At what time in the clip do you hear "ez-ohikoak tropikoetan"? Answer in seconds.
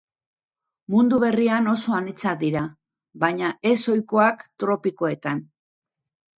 3.75-5.49